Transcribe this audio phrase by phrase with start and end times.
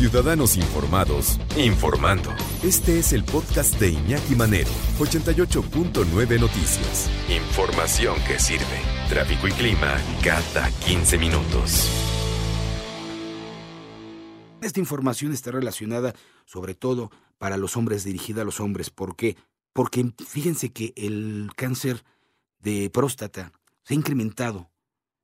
[0.00, 2.30] Ciudadanos Informados, informando.
[2.62, 7.10] Este es el podcast de Iñaki Manero, 88.9 Noticias.
[7.28, 8.64] Información que sirve.
[9.10, 11.90] Tráfico y clima cada 15 minutos.
[14.62, 16.14] Esta información está relacionada
[16.46, 18.88] sobre todo para los hombres, dirigida a los hombres.
[18.88, 19.36] ¿Por qué?
[19.74, 22.04] Porque fíjense que el cáncer
[22.58, 24.70] de próstata se ha incrementado,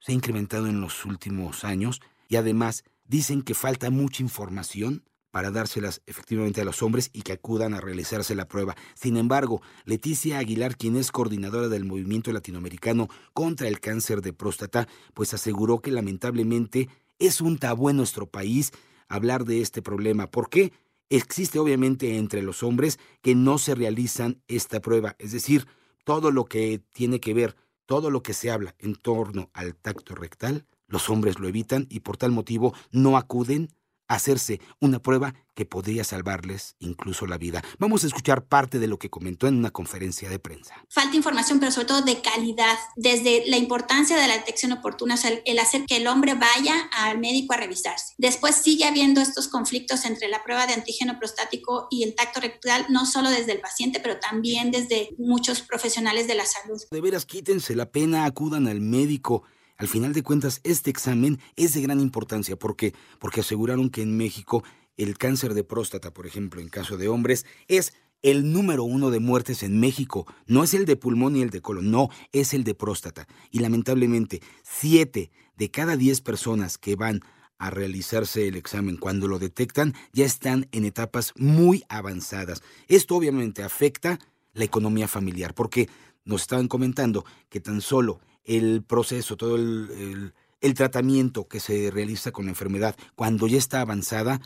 [0.00, 5.50] se ha incrementado en los últimos años y además dicen que falta mucha información para
[5.50, 8.74] dárselas efectivamente a los hombres y que acudan a realizarse la prueba.
[8.94, 14.88] Sin embargo, Leticia Aguilar, quien es coordinadora del movimiento latinoamericano contra el cáncer de próstata,
[15.12, 18.72] pues aseguró que lamentablemente es un tabú en nuestro país
[19.08, 20.30] hablar de este problema.
[20.30, 20.72] ¿Por qué?
[21.10, 25.66] Existe obviamente entre los hombres que no se realizan esta prueba, es decir,
[26.04, 30.14] todo lo que tiene que ver, todo lo que se habla en torno al tacto
[30.14, 33.70] rectal, los hombres lo evitan y por tal motivo no acuden
[34.08, 37.62] a hacerse una prueba que podría salvarles incluso la vida.
[37.78, 40.74] Vamos a escuchar parte de lo que comentó en una conferencia de prensa.
[40.90, 45.16] Falta información, pero sobre todo de calidad, desde la importancia de la detección oportuna, o
[45.16, 48.14] sea, el hacer que el hombre vaya al médico a revisarse.
[48.18, 52.84] Después sigue habiendo estos conflictos entre la prueba de antígeno prostático y el tacto rectal,
[52.90, 56.82] no solo desde el paciente, pero también desde muchos profesionales de la salud.
[56.90, 59.44] De veras, quítense la pena, acudan al médico.
[59.82, 62.54] Al final de cuentas, este examen es de gran importancia.
[62.54, 62.94] ¿Por qué?
[63.18, 64.62] Porque aseguraron que en México
[64.96, 67.92] el cáncer de próstata, por ejemplo, en caso de hombres, es
[68.22, 70.24] el número uno de muertes en México.
[70.46, 73.26] No es el de pulmón ni el de colon, no, es el de próstata.
[73.50, 77.18] Y lamentablemente, siete de cada diez personas que van
[77.58, 82.62] a realizarse el examen cuando lo detectan ya están en etapas muy avanzadas.
[82.86, 84.20] Esto obviamente afecta
[84.52, 85.88] la economía familiar, porque
[86.24, 90.32] nos estaban comentando que tan solo el proceso, todo el,
[90.74, 94.40] tratamiento que se realiza con la enfermedad, cuando ya está avanzada,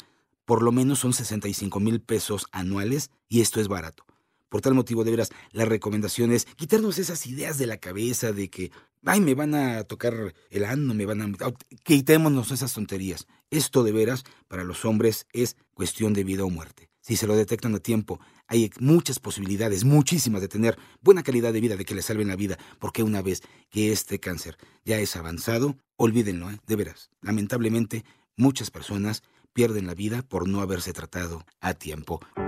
[0.44, 4.05] por lo menos son 65 mil pesos anuales y esto es barato.
[4.56, 8.48] Por tal motivo, de veras, la recomendación es quitarnos esas ideas de la cabeza de
[8.48, 8.70] que,
[9.04, 11.30] ay, me van a tocar el ano, me van a...
[11.82, 13.26] Quitémonos esas tonterías.
[13.50, 16.88] Esto de veras, para los hombres, es cuestión de vida o muerte.
[17.02, 21.60] Si se lo detectan a tiempo, hay muchas posibilidades, muchísimas, de tener buena calidad de
[21.60, 25.16] vida, de que le salven la vida, porque una vez que este cáncer ya es
[25.16, 26.58] avanzado, olvídenlo, ¿eh?
[26.66, 27.10] de veras.
[27.20, 28.06] Lamentablemente,
[28.38, 32.20] muchas personas pierden la vida por no haberse tratado a tiempo.